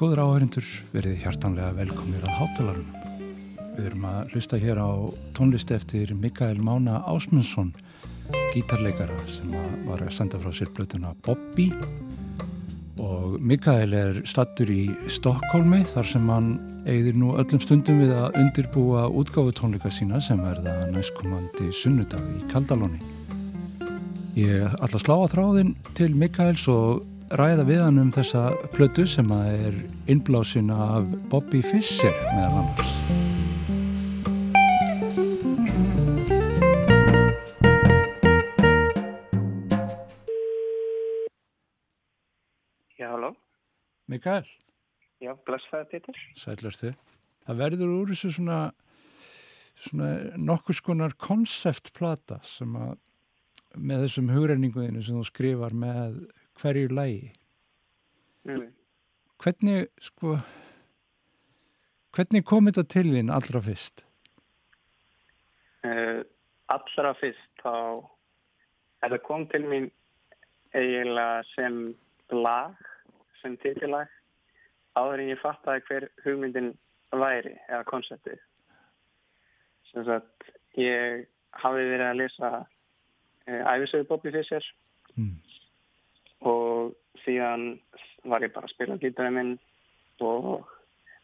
[0.00, 3.16] Góður áhörindur verið hjartanlega velkomnir að hátalarunum.
[3.74, 4.88] Við erum að hlusta hér á
[5.36, 7.74] tónlist eftir Mikael Mána Ásmundsson,
[8.54, 9.52] gítarleikara sem
[9.84, 11.66] var að senda frá sér blötuna Bobby
[12.96, 16.50] og Mikael er stattur í Stokkólmi þar sem hann
[16.88, 22.48] eigðir nú öllum stundum við að undirbúa útgáfu tónleika sína sem verða næstkomandi sunnudag í
[22.48, 23.04] Kaldalóni.
[24.32, 29.04] Ég ætla að slá að þráðin til Mikaels og ræða við hann um þessa plötu
[29.06, 29.74] sem er
[30.10, 32.94] innblásina af Bobby Fischer meðal annars.
[42.98, 43.30] Já, halló.
[44.10, 44.48] Mikael.
[45.22, 46.18] Já, blessaði Petur.
[46.34, 46.98] Sælur þið.
[47.46, 48.58] Það verður úr þessu svona,
[49.86, 52.98] svona nokkus konar konceptplata sem að
[53.78, 56.24] með þessum hugrenninguðinu sem þú skrifar með
[56.60, 57.32] hverju lægi
[58.44, 58.72] mm.
[59.42, 60.36] hvernig sko
[62.16, 64.04] hvernig kom þetta til þín allra fyrst?
[65.86, 66.20] Uh,
[66.68, 68.04] allra fyrst þá
[69.00, 69.90] þetta kom til mín
[70.76, 71.80] eiginlega sem
[72.30, 72.76] lag
[73.40, 74.10] sem titillag
[74.98, 76.74] áður en ég fattaði hver hugmyndin
[77.14, 78.42] væri eða konseptið
[79.90, 81.24] sem sagt ég
[81.62, 84.66] hafi verið að lesa uh, æfisögu Bobby Fischer
[85.16, 85.49] mm
[86.46, 87.74] og síðan
[88.28, 89.52] var ég bara að spila gítarinn minn
[90.24, 90.68] og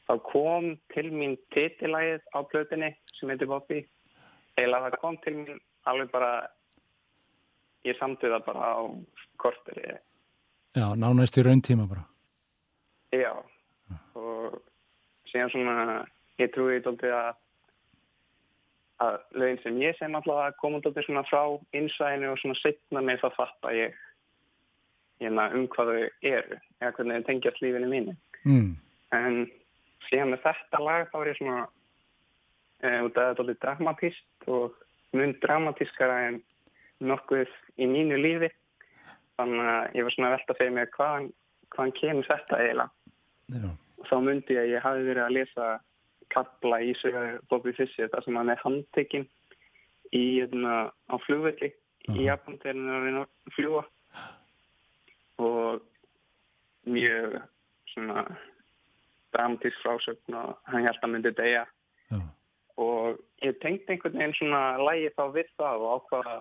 [0.08, 3.82] þá kom til mín titilægið á plötinni sem heitir Bobby.
[4.56, 6.32] Eða það kom til mín alveg bara
[7.86, 8.82] ég samtið það bara á
[9.40, 9.82] kortur
[10.76, 12.04] Já, nánæst í raun tíma bara.
[13.12, 13.32] Já
[14.16, 14.60] og
[15.30, 15.98] síðan svona
[16.40, 17.34] ég trúi eitthvað að
[19.04, 21.42] að lögin sem ég sem alltaf kom út svona frá
[21.76, 23.98] innsæðinu og svona setna með það fatt að ég
[25.22, 28.16] hérna, um hvað þau eru eða hvernig þau tengjast lífinu mínu.
[28.46, 28.76] Mm.
[29.16, 29.38] en
[30.06, 31.62] síðan með þetta lag þá er ég svona
[32.82, 34.76] e, út af þetta alveg dramatíst og
[35.16, 36.38] mun dramatískara en
[37.00, 37.50] nokkuð
[37.82, 38.52] í mínu lífi.
[39.36, 41.26] Þannig að ég var svona að velta fyrir mig hvaðan,
[41.74, 42.92] hvaðan kemur þetta eiginlega.
[43.46, 43.68] Já.
[44.00, 45.66] og þá myndi ég að ég hafi verið að lesa
[46.34, 49.26] kapla í sögur Bobby Fischer þar sem hann er handtekinn
[50.10, 51.70] í, hérna, á flugvelli
[52.10, 53.84] í Japan þegar hann er að fljúa
[55.38, 55.82] og
[56.86, 57.40] mjög
[57.92, 58.24] svona
[59.34, 61.64] dramatísk frásögn og hann held að myndi degja
[62.10, 62.20] Já.
[62.76, 66.36] og ég tengdi einhvern veginn svona lægi þá við það og ákvaða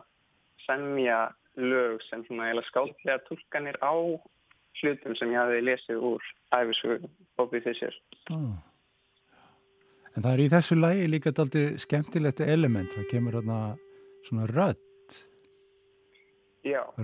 [0.65, 1.19] semja
[1.55, 3.95] lög sem svona eða skáldlega tólkanir á
[4.81, 6.23] hlutum sem ég hafi lesið úr
[6.55, 7.95] æfisögu Bobby Fischer.
[8.31, 8.59] Ah.
[10.15, 13.39] En það er í þessu lægi líka aldrei skemmtilegt element, það kemur
[14.25, 14.83] svona rött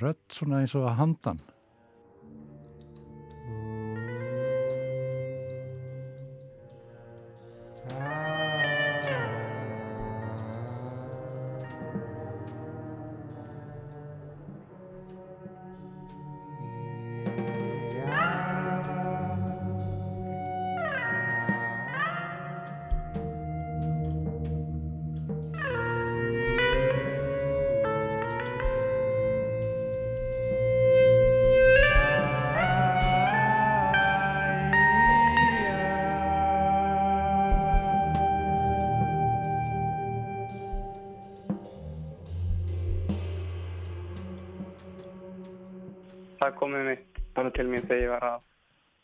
[0.01, 1.41] rött svona eins og að handan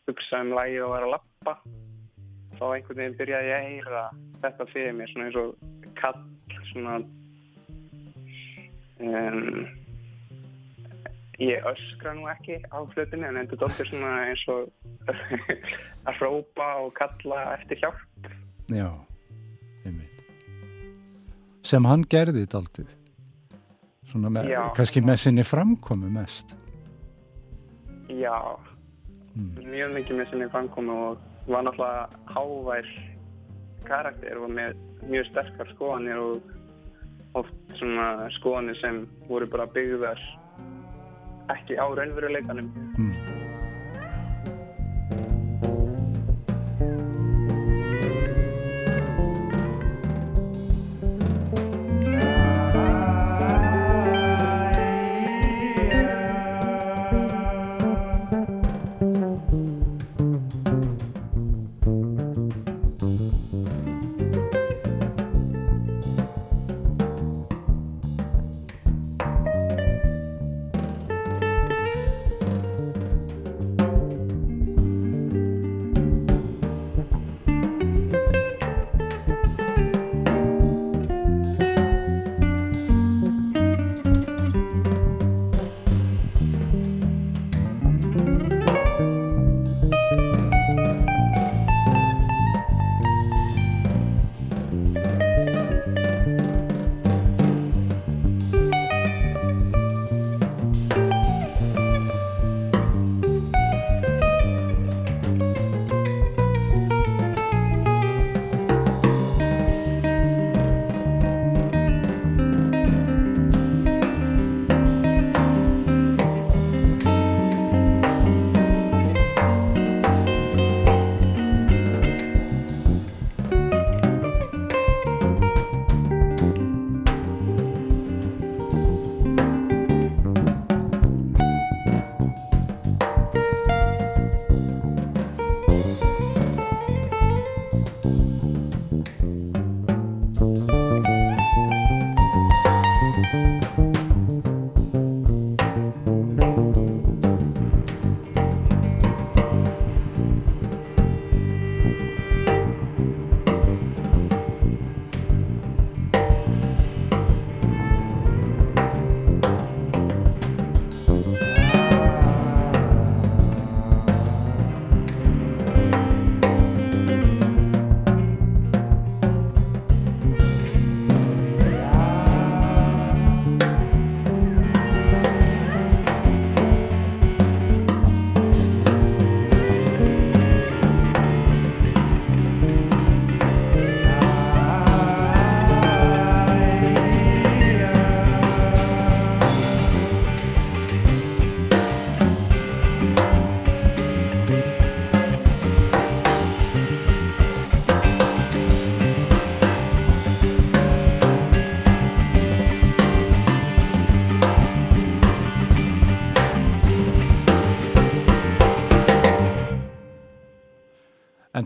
[0.07, 1.53] hugsa um lægi og vera að lappa
[2.57, 4.03] þá einhvern veginn byrjaði ég að heyra
[4.43, 5.49] þetta fyrir mér svona eins og
[5.99, 6.21] kall
[6.71, 6.95] svona
[9.03, 9.67] um,
[11.43, 14.71] ég öskra nú ekki á flutinu en endur dóttir svona eins og
[16.07, 18.31] að hrópa og kalla eftir hjálp.
[18.73, 18.89] Já,
[19.85, 20.23] einmitt.
[21.67, 22.95] Sem hann gerði þetta alltaf
[24.07, 26.55] svona með, kannski með sinni framkomi mest
[28.17, 28.37] Já
[29.35, 29.69] mm.
[29.69, 32.91] mjög mikið með sinni fangkomi og var náttúrulega hávær
[33.87, 34.77] karakter og með
[35.07, 36.53] mjög sterkar skoðanir og
[37.37, 40.21] oft svona skoðanir sem voru bara byggðar
[41.53, 43.36] ekki á raunveruleikanum mm.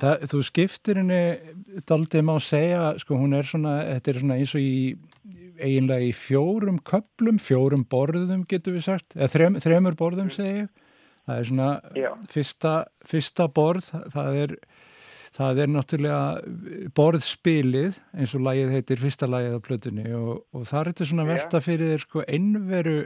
[0.01, 1.24] En það, þú skiptir henni
[1.86, 4.76] daldið má segja, sko hún er svona, þetta er svona eins og í
[5.61, 10.71] eiginlega í fjórum köplum, fjórum borðum getur við sagt, eða þrem, þremur borðum segja ég.
[11.30, 11.68] Það er svona
[12.33, 12.71] fyrsta,
[13.06, 14.54] fyrsta borð, það er,
[15.37, 20.07] það er náttúrulega borðspilið eins og lagið heitir fyrsta lagið á plötunni.
[20.18, 22.97] Og, og það er þetta svona velta fyrir þér sko einveru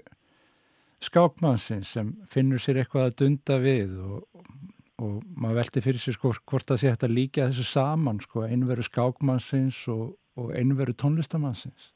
[1.03, 4.23] skákmannsins sem finnur sér eitthvað að dunda við og
[5.03, 8.85] og maður veldi fyrir sér sko hvort það sé að líka þessu saman sko einveru
[8.85, 11.91] skákmannsins og, og einveru tónlistamannsins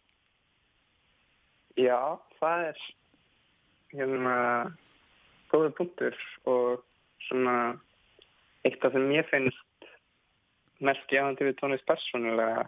[1.80, 2.82] Já, það er
[3.96, 4.36] hérna
[5.52, 6.18] góða punktur
[6.50, 6.84] og
[7.30, 7.56] svona
[8.68, 9.88] eitt af þeim ég finnst
[10.84, 12.68] mest gefandi við tónlist persónulega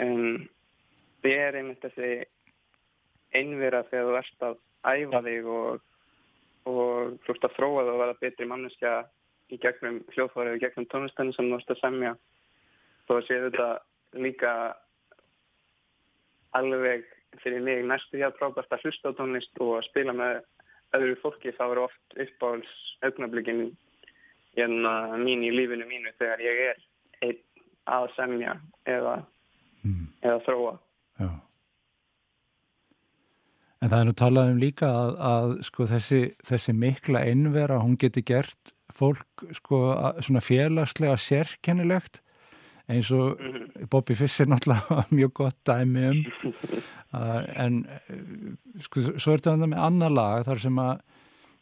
[0.00, 0.48] en
[1.24, 2.10] það er einmitt þessi
[3.36, 5.84] einvera þegar þú ert að æfa þig og
[6.66, 8.94] og þú ert að þróa það og verða betri manneskja
[9.54, 12.12] í gegnum hljóðfárið og gegnum tónlistennu sem þú ert að semja
[13.06, 13.68] þó að séu þetta
[14.24, 14.52] líka
[16.58, 17.06] alveg
[17.42, 20.40] fyrir mig næstu hjá frábært að hlusta á tónlist og að spila með
[20.96, 22.74] öðru fólki þá eru oft uppáhalds
[23.06, 23.68] augnablikin
[24.56, 26.82] hérna mín í lífinu mínu þegar ég er
[27.26, 27.42] einn
[27.86, 28.56] að semja
[28.88, 29.18] eða,
[29.84, 30.06] mm.
[30.24, 30.74] eða þróa
[33.84, 37.98] En það er nú talað um líka að, að sko, þessi, þessi mikla einvera, hún
[38.00, 42.22] geti gert fólk sko, að, svona félagslega sérkennilegt
[42.86, 43.88] eins og mhm.
[43.90, 46.24] Bobby Fiss er náttúrulega mjög gott dæmi um.
[47.16, 47.78] En
[48.84, 50.98] sko, svo er þetta með annar lag þar sem að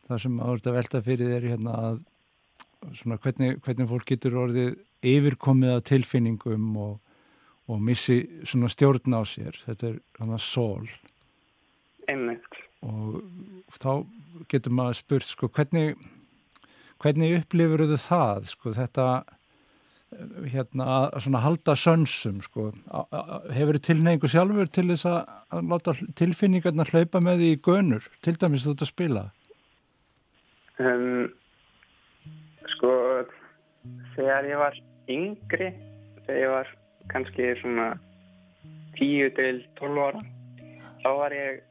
[0.09, 2.01] þar sem að verða velta fyrir þér hérna að
[2.99, 6.97] svona hvernig, hvernig fólk getur orðið yfirkomið að tilfinningum og,
[7.71, 9.57] og missi svona stjórn á sér.
[9.65, 10.89] Þetta er að sól
[12.11, 12.59] Einmitt.
[12.85, 13.23] Og
[13.81, 14.05] þá
[14.51, 15.95] getur maður spurt, sko, hvernig,
[17.03, 19.07] hvernig upplifur þau það, sko, þetta,
[20.53, 22.69] hérna, að halda sönsum, sko,
[23.55, 28.37] hefur þau tilneingu sjálfur til þess að láta tilfinningarna hlaupa með því í gönur, til
[28.37, 29.25] dæmis þú ert að spila?
[30.83, 31.29] Um,
[32.75, 32.95] sko,
[34.17, 34.81] þegar ég var
[35.13, 35.71] yngri,
[36.25, 36.75] þegar ég var
[37.13, 37.93] kannski svona
[38.99, 40.25] 10 til 12 ára,
[41.03, 41.63] þá var ég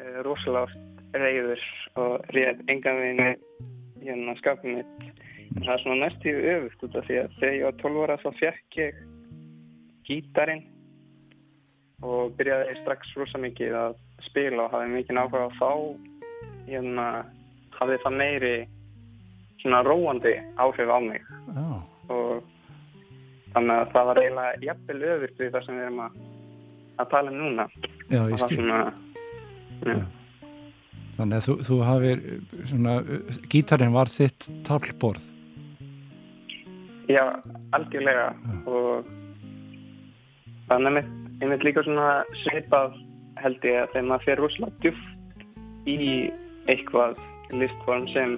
[0.00, 0.70] Eh, rosalega
[1.12, 1.62] reyður
[2.00, 3.40] og réð enga veginn
[4.00, 5.08] hérna skapið mitt.
[5.50, 8.20] En það er svona næstíðu öfugt út af því að þegar ég var 12 ára
[8.22, 9.00] þá fekk ég
[10.06, 10.62] gítarin
[12.06, 15.72] og byrjaði strax rosa mikið að spila og hafði mikið nákvæða þá
[16.70, 17.08] hérna
[17.76, 18.54] hafði það meiri
[19.60, 21.28] svona róandi áhrif á mig.
[21.50, 21.76] Oh.
[22.10, 22.42] og
[23.52, 26.18] þannig að það var eiginlega jafnvel öfugt við það sem við erum að,
[27.02, 27.70] að tala um núna.
[28.08, 28.64] Já, ég skil
[29.86, 30.00] Ja.
[31.16, 32.26] Þannig að þú, þú hafið
[32.70, 32.94] svona,
[33.52, 35.26] gítarinn var þitt tálborð
[37.10, 37.24] Já,
[37.74, 38.58] algjörlega ja.
[38.70, 39.08] og
[40.70, 41.08] þannig að
[41.40, 42.10] ég mynd líka svona
[42.44, 42.94] sveipað
[43.40, 45.98] held ég að þegar maður fer rosalega djúft í
[46.70, 47.18] eitthvað
[47.56, 48.36] listform sem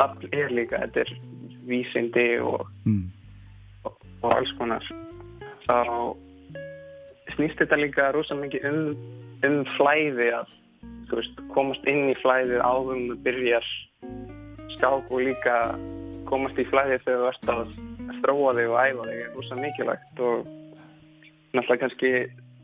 [0.00, 1.12] all er líka, þetta er
[1.68, 3.08] vísindi og, mm.
[3.88, 4.86] og, og alls konar
[5.66, 5.76] þá
[7.34, 8.80] snýst þetta líka rosalega mikið um
[9.46, 10.52] um flæði að
[11.12, 13.60] veist, komast inn í flæðið áðum að byrja
[14.76, 15.56] skák og líka
[16.30, 17.74] komast í flæðið þegar þú ert að
[18.20, 20.46] stróa þig og æfa þig er úrsa mikilvægt og
[21.52, 22.12] náttúrulega kannski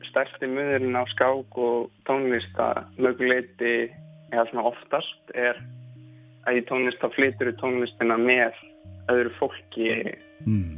[0.08, 3.74] stærsti munurinn á skák og tónlist að möguleiti
[4.32, 5.58] eða svona oftast er
[6.48, 8.56] að í tónlist þá flytur tónlistina með
[9.12, 9.90] öðru fólki
[10.46, 10.76] mm.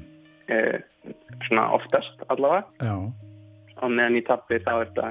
[0.51, 0.79] uh,
[1.47, 2.67] svona oftast allavega.
[2.83, 2.95] Já,
[3.81, 5.11] og meðan í tappi þá er þetta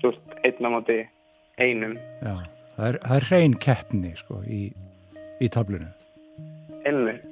[0.00, 0.12] svo
[0.44, 0.98] einn á móti
[1.60, 2.34] einum já.
[2.76, 4.62] Það er, það er hrein keppni sko í,
[5.44, 5.90] í tablinu.
[6.88, 7.28] einmitt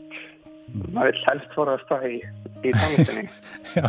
[0.94, 2.18] maður vil helst forðast það í,
[2.62, 3.24] í tónlistinni
[3.78, 3.88] Já.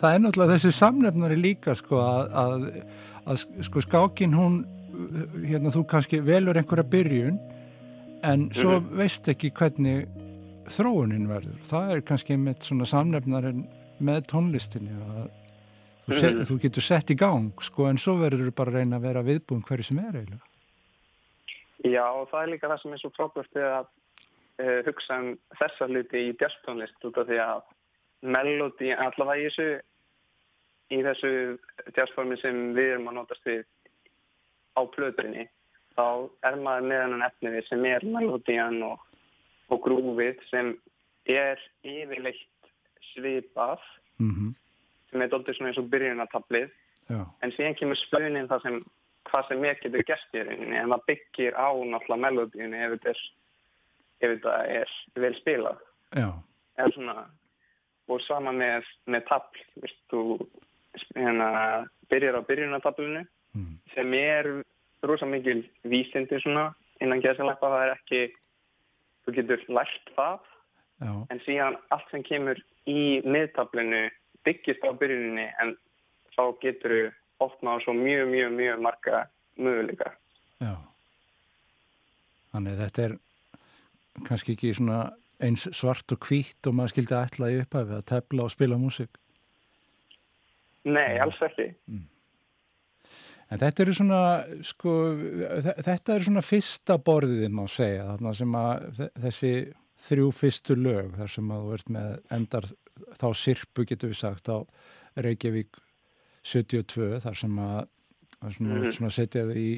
[0.00, 2.62] En, það er náttúrulega þessi samnefnari líka sko að, að,
[3.26, 4.54] að sko skákin hún,
[5.44, 7.36] hérna þú kannski velur einhverja byrjun
[8.24, 8.96] en svo Mhm.
[8.96, 10.06] veist ekki hvernig
[10.70, 11.58] þróunin verður.
[11.68, 13.66] Það er kannski með svona samnefnarin
[14.00, 15.30] með tónlistinni að
[16.06, 16.44] þú, se, Mhm.
[16.48, 19.62] þú getur sett í gang sko en svo verður bara að reyna að vera viðbúin
[19.64, 20.40] hverju sem er eiginlega.
[21.84, 23.86] Já, og það er líka það sem er svo frábært við að
[24.60, 27.62] uh, hugsa um þessa hluti í jazztónlist út af því að
[28.22, 29.80] melodi, allavega í þessu
[30.90, 31.32] í þessu
[31.96, 33.64] jazzformi sem við erum að notast við
[34.78, 35.46] á plötunni,
[35.96, 36.06] þá
[36.46, 39.02] er maður með hennan efnið sem er melodían og,
[39.70, 40.72] og grúfið sem
[41.30, 42.72] er yfirleitt
[43.12, 43.82] svipað
[44.20, 44.54] Mm
[45.10, 46.72] sem er doldið svona eins og byrjunartablið.
[47.10, 48.76] Já, en síðan kemur spunnin það sem
[49.30, 53.10] hvað sem ég getur gert í rauninni en það byggir á náttúrulega melodíunni ef þetta
[53.10, 53.22] er,
[54.20, 55.84] ef þetta er vel spilað.
[56.14, 56.30] Já.
[56.78, 57.16] eða svona
[58.10, 60.22] og sama með, með tabl Vist, þú
[61.16, 63.78] hérna, byrjar á byrjunartablinu Mm.
[63.94, 64.46] sem er
[65.02, 66.68] rosa mikil vísindi svona
[67.00, 68.20] innan gæðsalappa það er ekki
[69.26, 70.38] þú getur lært það
[71.00, 71.26] Já.
[71.30, 74.04] en síðan allt sem kemur í miðtablinu
[74.44, 75.74] byggist á byrjuninni en
[76.36, 79.26] þá getur þú opnað svo mjög, mjög, mjög marga
[79.58, 80.12] möguleika.
[80.60, 80.76] Já.
[82.52, 83.16] Þannig þetta er
[84.28, 85.00] kannski ekki svona
[85.40, 89.10] eins svart og hvítt og maður skildi ætla í upphafi að tefla og spila músík.
[90.88, 91.66] Nei, alls ekki.
[93.50, 94.20] En þetta eru svona,
[94.62, 94.92] sko,
[95.66, 99.52] þe- þetta eru svona fyrsta borðið, má segja, þarna sem að þe- þessi
[100.06, 102.68] þrjú fyrstu lög, þar sem að þú ert með endar
[103.18, 104.58] þá sirpu, getur við sagt, á
[105.18, 105.80] Reykjavík
[106.46, 107.88] 72, þar sem að,
[108.40, 109.70] þar sem að þú ert svona setjað í,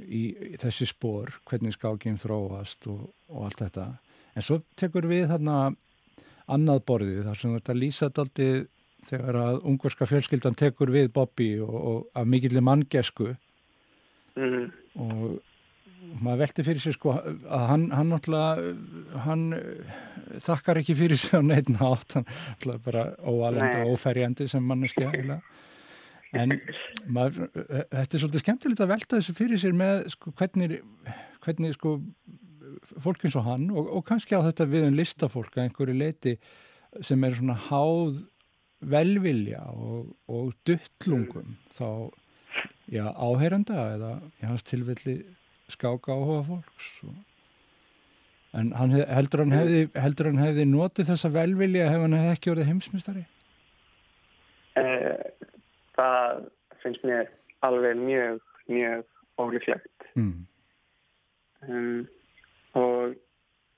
[0.00, 0.22] í,
[0.56, 3.86] í þessi spór, hvernig skákinn þróast og, og allt þetta.
[4.34, 5.74] En svo tekur við þarna
[6.48, 8.66] annað borðið, þar sem þú ert að lýsa þetta aldrei
[9.08, 13.32] þegar að ungverska fjölskyldan tekur við Bobby og, og af mikillir manngesku
[14.32, 14.70] Mm.
[14.96, 15.42] og
[16.22, 19.98] maður velti fyrir sér sko að hann, hann náttúrulega hann eh,
[20.42, 23.82] þakkar ekki fyrir sig á neitt nátt, hann náttúrulega bara óalend Nei.
[23.82, 25.40] og óferjandi sem eiginlega.
[26.32, 26.56] en
[27.12, 30.80] maður, eh, þetta er svolítið skemmtilegt að velta þessu fyrir sér með sko hvernig,
[31.44, 31.96] hvernig sko
[33.04, 36.38] fólk eins og hann og, og kannski á þetta við um listafólk að einhverju leiti
[37.04, 38.22] sem er svona háð
[38.82, 42.10] velvilja og, og duttlungum þá
[42.92, 45.20] já, áheyranda eða í hans tilfelli
[45.72, 47.14] skáka áhuga fólks og,
[48.58, 52.52] en hann heldur, hann hefði, heldur hann hefði notið þessa velvilja ef hann hefði ekki
[52.52, 53.24] orðið heimsmystari
[54.80, 55.24] Eh,
[55.96, 56.46] það
[56.80, 57.28] finnst mér
[57.66, 58.40] alveg mjög,
[58.72, 59.04] mjög
[59.40, 60.06] ólíklegt.
[60.16, 60.46] mm.
[61.62, 62.08] Um,
[62.74, 63.14] og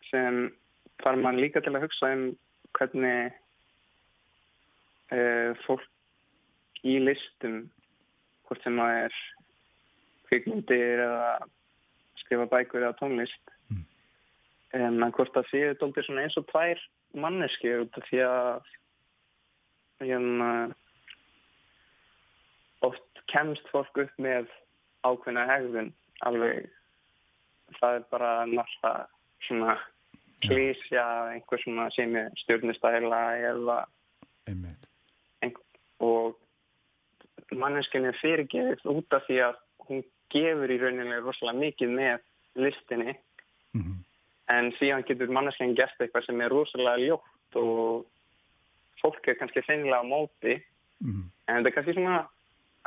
[0.09, 0.55] sem
[1.03, 2.23] þarf mann líka til að hugsa um
[2.79, 3.35] hvernig
[5.65, 5.89] fólk
[6.85, 7.65] í listum,
[8.45, 9.19] hvort sem það er
[10.29, 11.29] kvikmyndir eða
[12.21, 13.85] skrifa bækur eða tónlist, Mm.
[14.75, 16.81] en hvort það séu dóldir svona eins og tvær
[17.15, 17.71] manneski
[18.11, 18.65] því að
[20.05, 20.75] hérna,
[22.83, 24.51] oft kemst fólk upp með
[25.07, 25.93] ákveðna hegðun
[26.29, 26.69] alveg
[27.81, 29.07] það er bara náttúrulega
[29.47, 29.77] svona
[30.45, 33.79] klísja einhver svona sem er stjórnustæla eða
[36.05, 40.03] og manneskinni fyrirgeðið út af því að hún
[40.33, 42.27] gefur í rauninni rosalega mikið með
[42.65, 43.15] listinni.
[43.77, 44.03] Mm
[44.53, 48.05] en síðan getur manneskinni gert eitthvað sem er rosalega ljótt og
[49.01, 50.61] fólk er kannski finnilega á móti.
[51.05, 51.25] Mm.
[51.49, 52.19] en þetta er kannski svona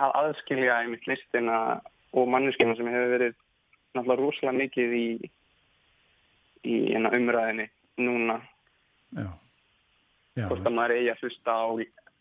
[0.01, 1.57] að aðskilja einmitt listina
[2.17, 3.33] og manneskina sem hefur verið
[3.97, 5.07] náttúrulega rosalega mikið í
[6.67, 7.67] í hérna umræðinni
[8.01, 8.39] núna.
[9.13, 9.27] Já.
[10.37, 11.65] Já, hvort að maður eigi að hlusta á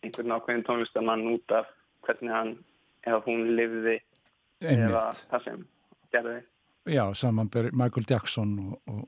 [0.07, 1.69] einhvern ákveðin tónlistamann út af
[2.07, 2.53] hvernig hann
[3.07, 3.97] eða hún lifði
[4.63, 5.61] eða einmitt það sem
[6.15, 6.39] gerði.
[6.87, 9.05] já, samanber Michael Jackson og, og,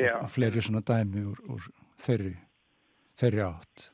[0.00, 2.36] og fleiri svona dæmi úr, úr þeirri
[3.20, 3.90] þeirri átt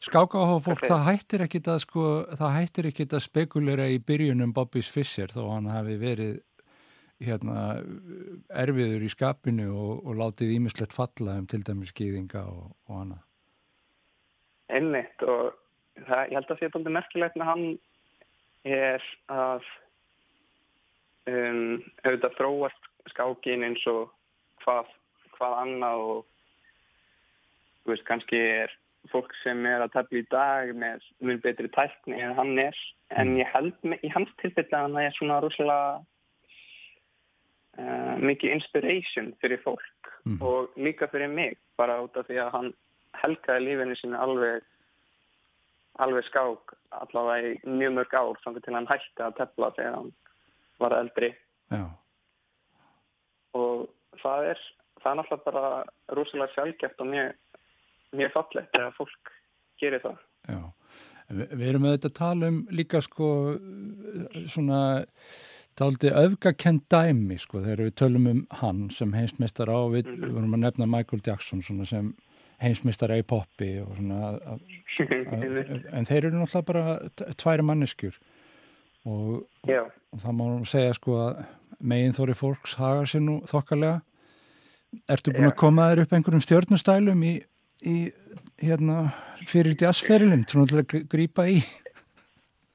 [0.00, 0.86] Skáka áhuga fólk, Ok.
[0.88, 2.02] það hættir ekkit að sko,
[2.40, 6.38] það hættir ekkit að spekulera í byrjunum Bobbys Fischer þó hann hafi verið
[7.20, 7.64] hérna
[8.48, 13.18] erfiður í skapinu og, og látið ímislegt falla um til dæmis skýðinga og, og hana.
[14.72, 15.52] einmitt og
[16.08, 17.64] það, ég held að því að þetta er merkilegt með hann
[18.70, 19.62] er að
[21.30, 24.10] um, auðvitað þróast skákin eins og
[24.64, 24.86] hvað,
[25.38, 26.20] hvað annað og
[27.84, 28.76] þú veist, kannski er
[29.10, 32.76] fólk sem er að tefla í dag með mjög betri tækni en hann er
[33.16, 36.02] en ég held í hans tilfelli að hann er svona rosalega
[37.80, 39.86] uh, mikið inspiration fyrir fólk
[40.20, 40.42] Mhm.
[40.44, 42.74] og líka fyrir mig bara út af því að hann
[43.22, 44.62] helgaði lífinu sínu alveg
[46.04, 50.10] alveg skák allavega í mjög mörg ár þannig til hann hætti að tefla þegar hann
[50.80, 51.30] var eldri.
[51.70, 51.84] Já,
[53.58, 53.86] og
[54.22, 54.64] það er
[55.00, 57.62] það er náttúrulega bara rosalega sjálfgeft og mjög,
[58.20, 59.32] mjög fallegt þegar fólk
[59.80, 60.18] gerir það.
[60.50, 60.60] Já.
[61.30, 63.30] Vi, við erum auðvitað að tala um líka sko
[64.50, 64.80] svona
[65.78, 70.56] Dálítið öfgakend dæmi sko þegar við tölum um hann sem heimsmeistar á við, við vorum
[70.58, 72.10] að nefna Michael Jackson sem
[72.60, 74.34] heimsmeistar í poppi og svona
[75.96, 78.18] en þeir eru náttúrulega bara tværi manneskjur.
[79.08, 81.42] Og, og það má nú segja sko að
[81.80, 84.02] megin þóri fólks hagar sér nú þokkalega.
[85.08, 85.52] Ertu búin Já.
[85.54, 87.34] að koma þér upp einhverjum stjörnustælum í,
[87.86, 87.96] í
[88.60, 88.96] hérna
[89.48, 91.60] fyrir jazzferilin til að gr- grípa í?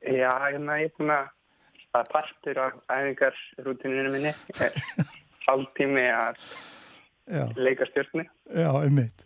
[0.06, 4.34] já hérna ég er búin að partur af æfingar rútininu minni.
[4.62, 4.74] Er
[5.45, 6.39] hálftími að
[7.56, 8.30] leika stjórnni.
[8.56, 9.26] Já, einmitt.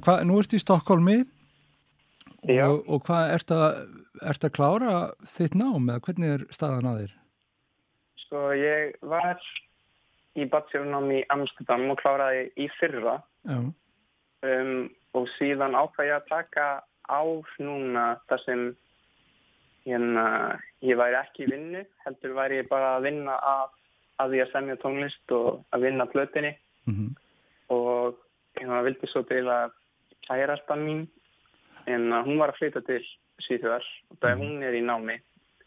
[0.00, 1.14] En hvað, nú ert í Stokkólmi
[2.64, 3.64] og, og hvað ert að,
[4.30, 4.92] ert að klára
[5.28, 7.10] þitt nám eða hvernig er staðan að þér?
[8.22, 9.42] Sko ég var
[10.40, 16.64] í bachelornám í Amsterdam og kláraði í fyrra um, og síðan ákvæði að taka
[17.04, 17.22] á
[17.60, 18.62] núna þar sem
[19.84, 20.24] hérna,
[20.80, 23.76] ég væri ekki í vinnu, heldur væri ég bara að vinna að,
[24.24, 26.54] að því að semja tónlist og að vinna plötinni
[26.88, 27.12] mm -hmm.
[27.76, 28.16] og
[28.56, 29.76] hérna, vildi svo til að
[30.26, 31.06] kærastan mín
[31.90, 33.00] en hún var að flytja til
[33.40, 34.44] Svíþjóðar og það er mhm.
[34.44, 35.16] hún er í námi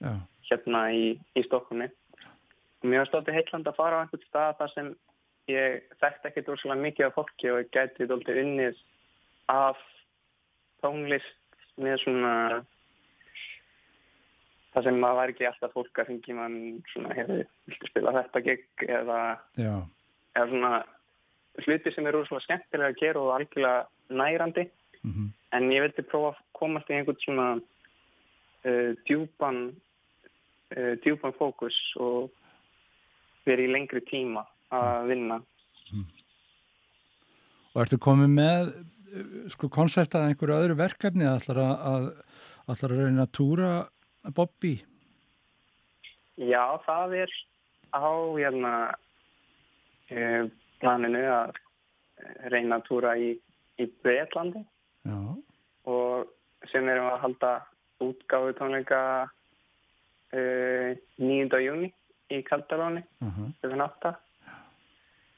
[0.04, 0.14] Já.
[0.50, 1.06] hérna í,
[1.38, 1.90] í Stokkonni
[2.84, 4.92] og mér var stótið heitland að fara á einhvern stað þar sem
[5.52, 8.84] ég þekkt ekki dólslega mikið af fólki og ég gæti dóltið unnið
[9.52, 9.80] af
[10.84, 11.40] tónlist
[11.80, 12.34] með svona
[14.74, 16.60] það sem maður var ekki alltaf fólk að fengi mann
[16.92, 19.20] svona hefur viltu spila þetta gig eða,
[19.60, 20.74] eða svona
[21.62, 24.66] hluti sem er úrslega skemmtilega að gera og algjörlega nærandi
[25.04, 25.28] mm -hmm.
[25.52, 27.48] en ég vildi prófa að komast í einhvern svona
[28.66, 29.76] uh, djúpan
[30.78, 32.32] uh, djúpan fókus og
[33.46, 35.42] verið í lengri tíma að vinna
[35.94, 36.06] mm.
[37.74, 42.14] Og ertu komið með uh, sko koncept að einhverju öðru verkefni að allar að,
[42.68, 43.88] að, að reyna að túra
[44.36, 44.82] Bobby?
[46.38, 47.32] Já, það er
[47.94, 48.74] á hérna
[50.84, 51.58] planinu að
[52.52, 53.34] reyna að túra í
[53.82, 54.62] í Breitlandi
[55.90, 57.54] og sem erum að halda
[58.04, 59.00] útgáðu tónleika
[60.34, 61.64] uh, 9.
[61.64, 61.90] júni
[62.34, 63.50] í Kaldaróni uh -huh.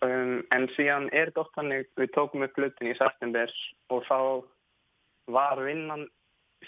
[0.01, 3.51] um, en síðan er hannig við tókum upp flutin í september
[3.89, 4.43] og þá
[5.27, 6.07] var vinnan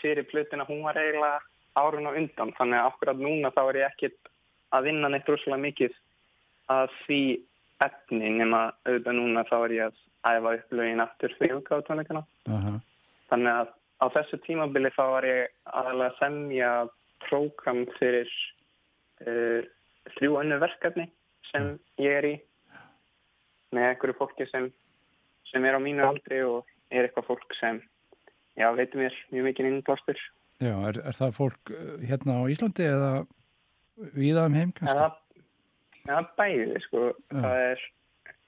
[0.01, 1.39] fyrir flutina hún var eiginlega
[1.75, 4.17] árun og undan þannig að okkur að núna þá er ég ekkit
[4.71, 5.93] að vinna neitt rúslega mikið
[6.67, 7.21] að því
[7.83, 12.23] efni nema auðvitað núna þá er ég að æfa upp lögin aftur fyrir útgáðutónleikana.
[12.49, 12.79] Uh -huh.
[13.29, 16.71] Þannig að á þessu tímabili þá var ég aðalega að semja
[17.27, 18.29] prógram fyrir
[19.25, 19.61] uh,
[20.17, 21.07] þrjú önnu verkefni
[21.51, 21.79] sem -huh.
[21.97, 22.35] ég er í
[23.75, 24.71] með einhverju fólki sem,
[25.51, 27.81] sem er á mínu aldri og er eitthvað fólk sem
[28.55, 30.19] já, veitum mér mjög mikið innblástur.
[30.59, 33.11] Já, er, er það fólk uh, hérna á Íslandi eða
[34.13, 34.97] viða um heim kannski?
[34.97, 35.17] Það,
[36.07, 37.03] Já, bæði, sko.
[37.31, 37.41] Já.
[37.43, 37.83] Það er,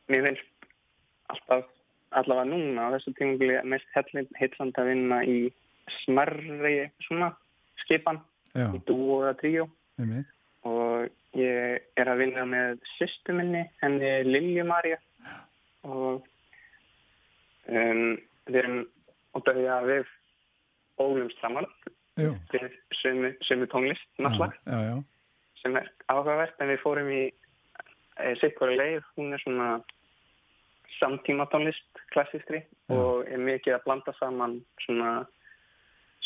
[0.10, 0.70] mér finnst
[1.34, 1.68] alltaf,
[2.20, 5.38] allavega núna á þessu tímugli mest heilland að vinna í
[6.04, 7.34] smarri svona
[7.84, 8.22] skipan,
[8.56, 9.68] Já, í dúo eða tríó.
[10.70, 14.98] Og ég er að vinna með sýstu minni, henni Lilju Marja
[15.88, 16.26] og
[17.70, 18.18] um,
[18.50, 18.80] við erum
[19.38, 20.10] að byrja við
[21.00, 21.68] ólumst saman.
[22.20, 22.66] Við
[23.00, 24.98] sömu, sömu tónlist náttúrulega.
[25.62, 27.22] sem er áhugavert en við fórum í
[28.20, 29.70] e, sikkori leið, hún er svona
[31.00, 32.96] samtíma tónlist klassískri Já.
[32.96, 35.12] og er mikið að blanda saman svona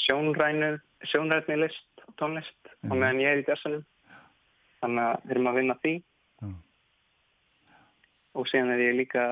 [0.05, 0.77] sjónrænu
[1.11, 2.89] sjónrænu list og tónlist Já.
[2.89, 3.83] og meðan ég er í dessunum
[4.81, 6.49] þannig að við erum að vinna því Já.
[8.33, 9.27] og síðan er ég líka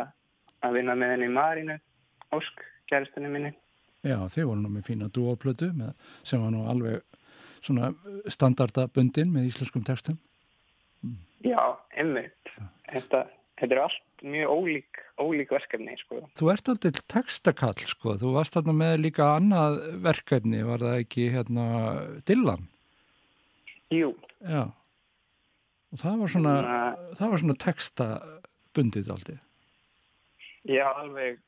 [0.61, 1.79] að vinna með henni Marínu
[2.31, 3.55] Ósk, kæristunni minni
[4.05, 5.71] já, þið voru nú með fína dúoplötu
[6.23, 7.01] sem var nú alveg
[8.31, 10.17] standardabundin með íslenskum textum.
[11.43, 11.61] Já,
[11.97, 12.51] einmitt
[12.91, 13.23] þetta,
[13.59, 16.19] þetta er allt mjög ólík, ólík verkefni sko.
[16.37, 18.13] Þú ert aldrei textakall, sko.
[18.21, 21.65] Þú varst þarna með líka annað verkefni, var það ekki hérna
[22.29, 22.67] Dylan?
[23.91, 24.11] Jú,
[24.45, 24.67] Já.
[25.91, 29.39] Og það var svona, Svona- það var svona textabundið aldrei.
[30.69, 31.39] Já, alveg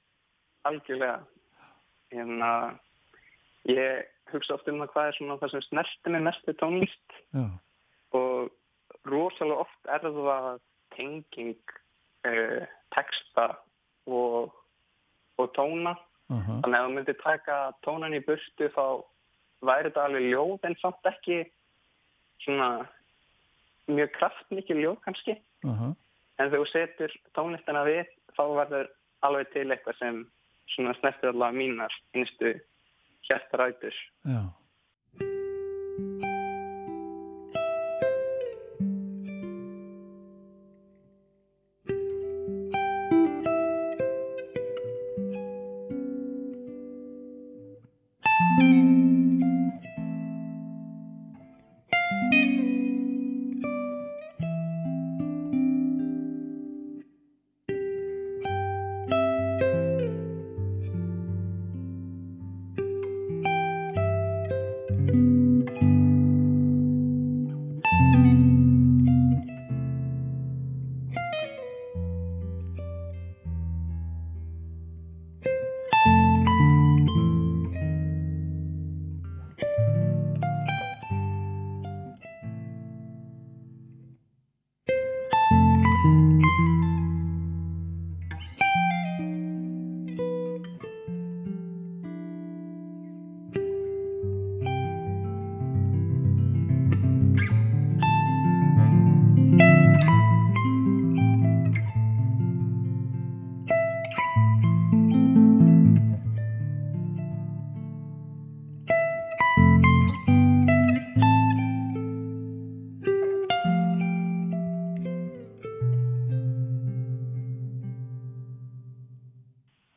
[0.67, 1.19] algjörlega
[2.11, 2.65] en að
[3.71, 4.03] ég
[4.33, 7.45] hugsa oft um það hvað er svona það sem snerti mig mest við tónlist Já,
[8.19, 8.51] og
[9.09, 10.59] rosalega oft er það
[10.95, 11.75] tenging
[12.27, 13.47] uh, texta
[14.07, 14.53] og,
[15.39, 15.95] og tóna
[16.31, 18.85] aha, þannig að þú myndir taka tónan í burtu þá
[19.63, 21.39] væri þetta alveg ljóð en samt ekki
[22.43, 22.69] svona
[23.91, 25.37] mjög kraftmikið ljóð kannski
[25.67, 25.93] aha.
[26.39, 28.05] en þegar þú setur tónlistina við
[28.37, 28.91] þá verður
[29.23, 30.23] alveg til eitthvað sem
[30.73, 32.53] svona snertir allavega mínar innstu
[33.27, 33.95] hjartarætur
[34.27, 34.43] Já.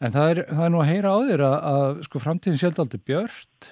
[0.05, 2.81] En það er, það er nú að heyra á þér að, að sko framtíðin sjálf
[2.83, 3.69] aldrei björt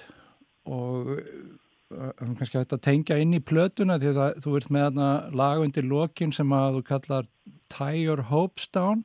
[0.65, 5.61] og um, kannski að tengja inn í plötuna því að þú ert með þarna lag
[5.61, 7.29] undir lokin sem að þú kallar
[7.69, 9.03] Tie Your Hopes Down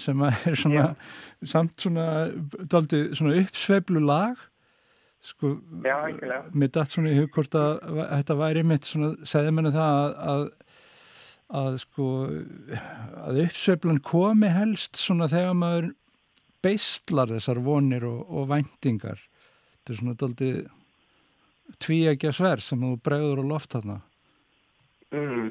[0.00, 0.86] sem er svona
[1.46, 2.06] samt svona,
[2.68, 4.36] svona uppsveiflu lag
[5.22, 5.54] sko,
[5.86, 6.50] Já, algjörlega.
[6.52, 10.14] mér datt svona í hug hvort að þetta væri mitt svona, segði menni það að,
[10.32, 10.44] að
[11.52, 12.06] að sko
[13.22, 15.90] að uppsveiflan komi helst svona þegar maður
[16.62, 19.18] beistlar þessar vonir og, og væntingar.
[19.82, 20.56] Þetta er svona daldið
[21.82, 23.96] tvíegja sver sem þú bregður á loft þarna.
[25.12, 25.48] Mm.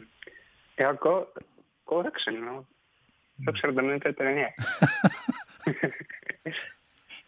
[0.79, 1.21] Já, góð,
[1.89, 2.59] góð hugsun og
[3.45, 4.53] hugsa þetta mjög betur en ég.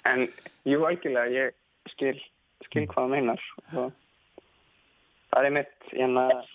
[0.04, 0.26] En
[0.68, 1.54] jú, algjörlega ég
[1.94, 2.18] skil,
[2.68, 3.42] skil hvað það meinar
[3.72, 3.94] og
[5.32, 6.50] það er mitt að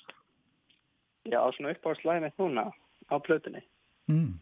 [1.29, 2.65] já, á svona uppáðslæði mitt núna
[3.09, 3.63] á plötunni.
[4.13, 4.37] Mm.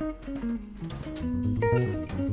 [0.00, 2.27] うん。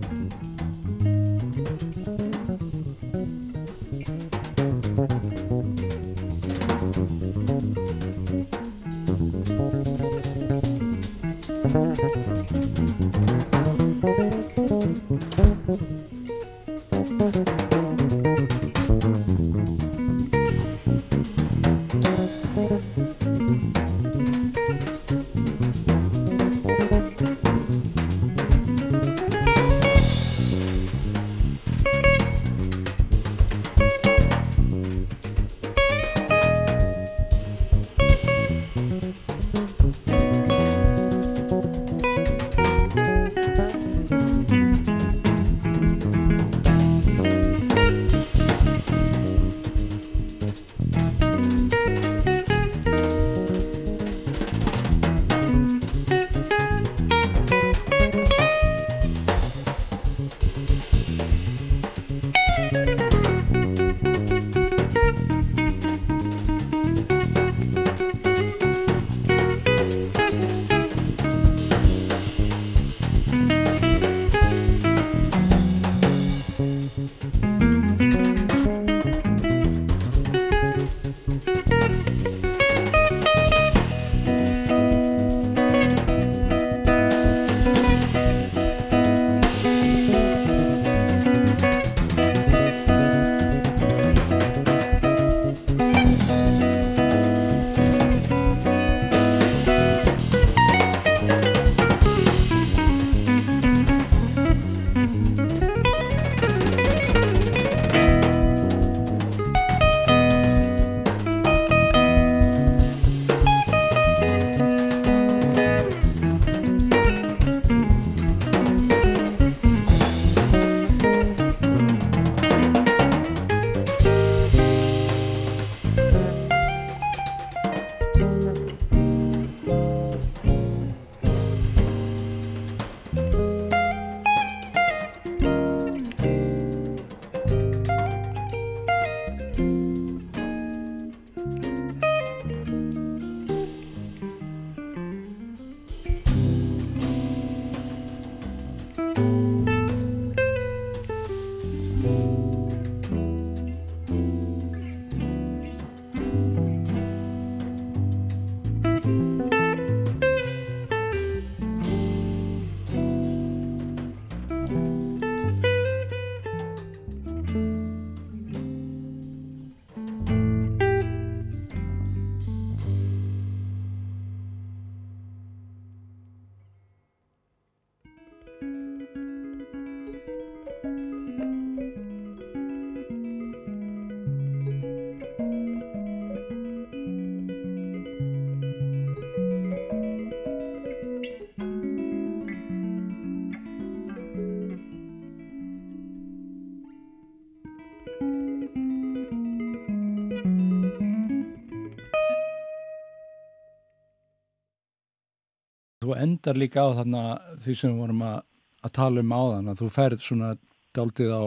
[206.25, 207.23] Endar líka á þarna
[207.63, 208.39] því sem við vorum að,
[208.85, 210.55] að tala um áðan að þú ferð svona
[210.95, 211.43] daldið á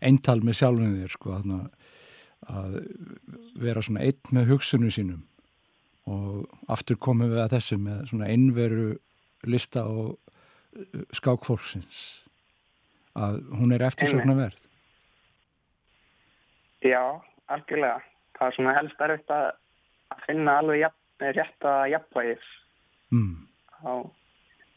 [0.00, 1.60] eintal með sjálfum þér sko þarna
[2.50, 2.78] að
[3.60, 5.26] vera svona einn með hugsunum sínum
[6.10, 8.88] og aftur komum við að þessu með svona einveru
[9.48, 12.00] lista og uh, skákfólksins
[13.20, 14.58] að hún er eftirsögna verð.
[16.86, 17.02] Já,
[17.50, 18.00] algjörlega.
[18.38, 19.48] Það er svona helst erfitt að,
[20.14, 22.46] að finna alveg jafn, rétt að jafnvægis
[23.12, 23.34] mm.
[23.84, 23.92] Á,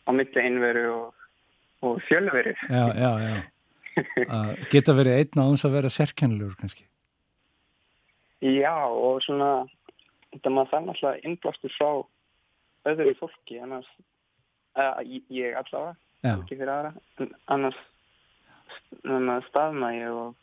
[0.08, 1.28] á milli einveru og,
[1.86, 2.56] og fjölveru.
[2.70, 3.36] Já, já, já.
[4.34, 6.88] Að geta verið einn á þess að vera sérkennilegur kannski.
[8.44, 9.52] Já, og svona
[10.34, 11.90] þetta maður þarf náttúrulega innblástur frá
[12.92, 13.90] öðru fólki annars,
[14.76, 14.98] uh,
[15.32, 15.94] ég allavega
[16.24, 16.94] Já, ekki fyrir aðra,
[17.52, 17.80] annars
[19.04, 20.40] annars staðna ég og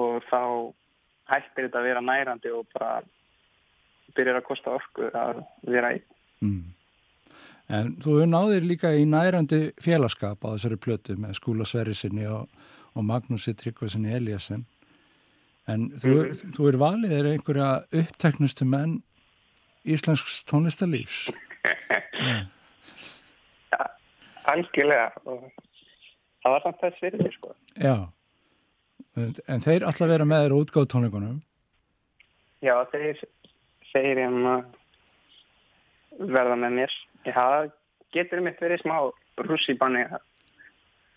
[0.00, 0.42] og þá
[1.30, 3.00] hættir þetta að vera nærandi og bara
[4.16, 6.06] byrjar að kosta orku að vera einn.
[6.42, 6.60] Mm.
[7.70, 12.48] En þú náðir líka í nærandi félagskap á þessari plötu með Skúla Sverrisinni og,
[12.98, 14.64] og Magnúsi Tryggvarsinni Eliasson.
[15.70, 16.54] En þú, Mhm.
[16.56, 19.02] þú er valið er einhverja uppteknustu menn
[19.86, 21.30] íslensks tónlistarlífs.
[22.18, 22.46] Já.
[24.50, 25.44] Algjörlega og
[26.42, 27.54] það var samt þess því sko.
[27.78, 27.96] Já,
[29.46, 31.38] en þeir alltaf vera með þér útgáð tónleikunum?
[32.64, 33.20] Já, þeir,
[33.92, 34.54] þeir hérna
[36.18, 36.98] verða með mér.
[37.26, 37.70] Það
[38.14, 38.96] getur mitt verið smá
[39.46, 40.20] russi banni að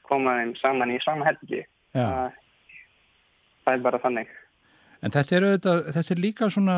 [0.07, 1.63] koma þeim saman í sama helgi.
[1.93, 2.39] Það,
[3.65, 4.31] það er bara þannig.
[5.03, 6.77] En þetta er, auðvitað, þetta er líka svona,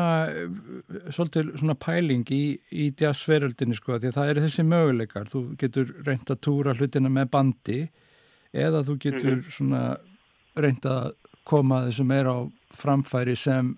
[1.14, 2.42] svona pæling í,
[2.74, 5.30] í jazzveröldinni sko, því að það eru þessi möguleikar.
[5.30, 7.78] Þú getur reynd að túra hlutina með bandi
[8.56, 9.54] eða þú getur mm -hmm.
[9.58, 9.82] svona
[10.56, 11.12] reynd að
[11.44, 12.36] koma þessum er á
[12.74, 13.76] framfæri sem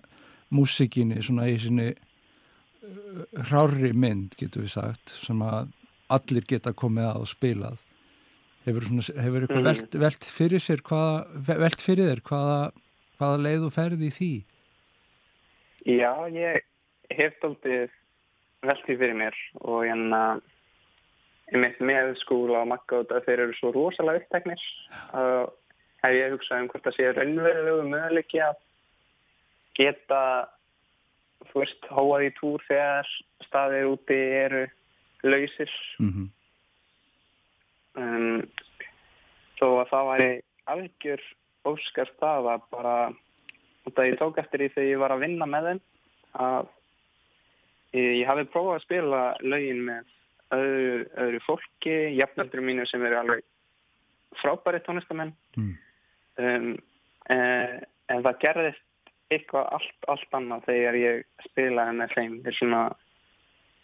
[0.49, 1.93] músikinni svona í sinni
[3.49, 5.71] hrári mynd, getur við sagt, sem að
[6.09, 7.79] allir geta komið að og spilað.
[8.65, 11.19] Hefur, hefur eitthvað mm velt, velt fyrir sér, hvaða,
[11.63, 12.59] velt fyrir þér hvaða
[13.19, 14.33] hvaða leið þú ferði í því?
[15.89, 16.63] Já, ég
[17.15, 17.95] hef doldið
[18.65, 20.23] veldið fyrir mér og ég enna
[21.59, 24.65] mitt með skóla og makka og þeir eru svo rosalega uppteknir
[25.17, 25.53] og
[26.03, 28.59] hef ég hugsað um hvort það sé raunverulegu möguleiki að
[29.79, 30.21] geta
[31.51, 33.13] þú veist, hóað í túr þegar
[33.47, 34.65] staðir úti eru
[35.23, 36.27] lausir mm -hmm.
[38.01, 38.41] um,
[39.59, 40.31] þó að það væri
[40.65, 41.23] algjör
[41.65, 43.11] óskar staða bara
[43.85, 45.81] þetta ég tók eftir því þegar ég var að vinna með þeim
[46.33, 46.67] að
[47.93, 50.03] ég, ég hafi prófað að spila lögin með
[50.55, 53.43] öðru, öðru fólki, jafnöldur mínu sem eru alveg
[54.41, 55.73] frábæri tónlistamenn mm.
[56.37, 56.69] um,
[57.29, 58.85] en, en það gerðist
[59.29, 62.35] eitthvað allt, allt annað þegar ég spilaði með þeim.
[62.45, 62.81] Þeir svona,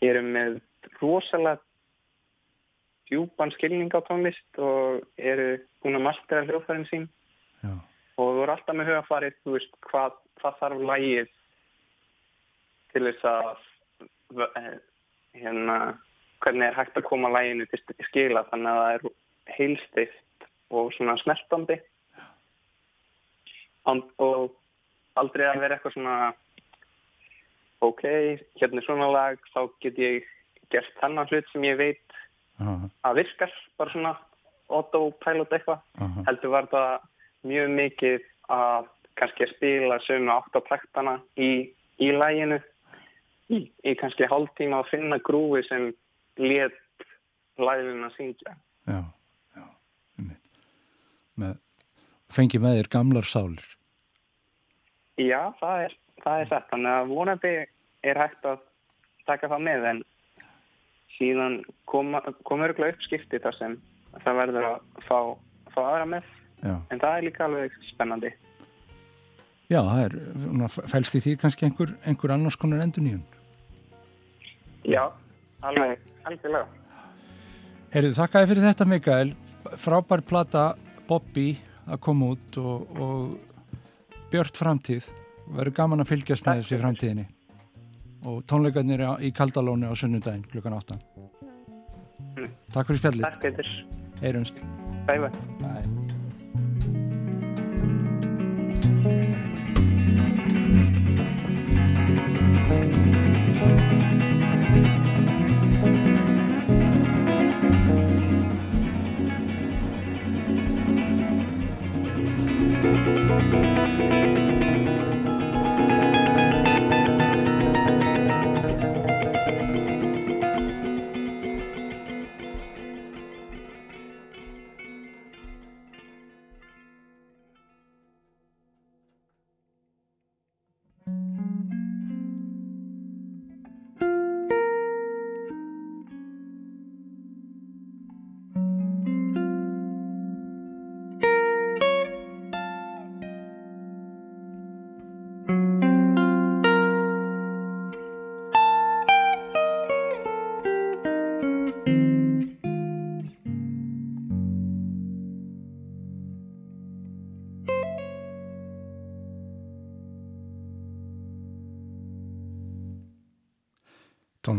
[0.04, 0.60] ég er með
[1.02, 1.62] rosalega
[3.10, 7.08] djúpan skilning á tónlist og eru búin að mastera hljóðfærin sín.
[7.66, 7.74] Já.
[8.22, 11.32] og þú er alltaf með hugafarið þú veist hvað, hvað þarf lægið
[12.94, 14.76] til þess að eh,
[15.42, 15.78] hérna
[16.44, 21.18] hvernig er hægt að koma læginu til skila þannig að það er heilstift og svona
[21.22, 21.80] snertandi.
[23.86, 24.54] Og
[25.16, 26.16] aldrei að vera eitthvað svona
[27.86, 28.04] ok,
[28.60, 30.30] hérna er svona lag þá get ég
[30.74, 32.18] gert þannan hlut sem ég veit
[32.60, 32.90] uh -huh.
[33.08, 34.14] að virkar bara svona
[34.70, 36.24] autopilot eitthvað uh -huh.
[36.28, 37.00] heldur var það
[37.44, 42.60] mjög mikið að kannski að spila sömu áttapraktana í, í læginu
[43.50, 45.94] í, í kannski hálf tíma að finna grúi sem
[46.38, 46.74] let
[47.58, 48.56] læginu að syngja
[48.86, 49.02] Já,
[49.56, 49.66] já
[51.36, 51.56] með,
[52.30, 53.78] Fengi með þér gamlar sálir
[55.16, 57.54] Já, það er það er þetta, þannig að vonandi
[58.06, 58.64] er hægt að
[59.26, 60.02] taka það með en
[61.16, 61.60] síðan
[61.90, 63.78] komur koma upp skipti þar sem
[64.24, 65.20] það verður að fá,
[65.76, 66.34] fá aðra með.
[66.66, 66.76] Já.
[66.90, 68.32] en það er líka alveg spennandi.
[69.70, 70.16] Já, það er,
[70.90, 73.22] fælst í því kannski einhver, einhver annars konar endur nýjum?
[74.86, 75.04] Já,
[75.66, 76.56] alveg, alveg
[77.94, 79.34] Herðu, þakkaði fyrir þetta Mikael.
[79.82, 80.66] Frábær plata
[81.10, 81.56] Bobby
[81.90, 83.55] að koma út og, og
[84.36, 85.10] björnt framtíð.
[85.56, 87.28] Verður gaman að fylgjast með þessi framtíðinni.
[88.26, 92.50] Og tónleikarnir í Kaldalónu á sunnudaginn klukkan 8 mm.
[92.74, 93.28] Takk fyrir spjallið.
[93.30, 93.76] Takk fyrir
[94.24, 94.66] Heyrumst
[95.06, 95.32] Bye bye.
[95.62, 96.05] Bye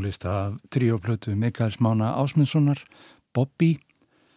[0.06, 2.78] tónlist af tríoplötu Mikaels Mána Ásmundssonar,
[3.34, 3.80] Bobby,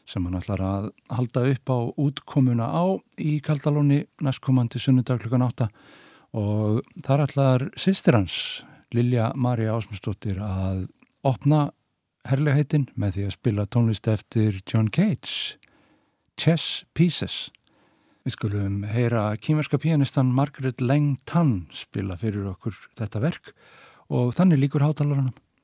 [0.07, 5.67] sem hann ætlar að halda upp á útkomuna á í Kaldalóni næstkomandi sunnudag klukkan 8
[6.33, 10.87] og þar ætlar sýstir hans, Lilja Maria Ásmundsdóttir, að
[11.21, 11.69] opna
[12.25, 15.59] herrlegaheitin með því að spila tónlist eftir John Cage,
[16.33, 17.51] Chess Pieces.
[18.25, 23.53] Við skulum heyra kýmerska pianistan Margaret Lang Tan spila fyrir okkur þetta verk
[24.09, 25.37] og þannig líkur hátalarunum.